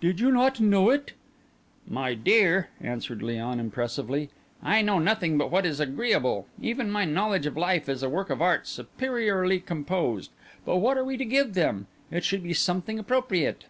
"Did 0.00 0.20
you 0.20 0.30
not 0.30 0.60
know 0.60 0.90
it?" 0.90 1.14
"My 1.88 2.14
dear," 2.14 2.68
answered 2.80 3.22
Léon 3.22 3.58
impressively, 3.58 4.30
"I 4.62 4.82
know 4.82 5.00
nothing 5.00 5.36
but 5.36 5.50
what 5.50 5.66
is 5.66 5.80
agreeable. 5.80 6.46
Even 6.62 6.92
my 6.92 7.04
knowledge 7.04 7.44
of 7.44 7.56
life 7.56 7.88
is 7.88 8.04
a 8.04 8.08
work 8.08 8.30
of 8.30 8.40
art 8.40 8.68
superiorly 8.68 9.58
composed. 9.58 10.30
But 10.64 10.76
what 10.76 10.96
are 10.96 11.02
we 11.04 11.16
to 11.16 11.24
give 11.24 11.54
them? 11.54 11.88
It 12.08 12.22
should 12.22 12.44
be 12.44 12.52
something 12.54 13.00
appropriate." 13.00 13.64